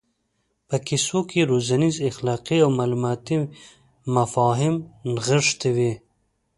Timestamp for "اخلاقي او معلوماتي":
2.09-3.37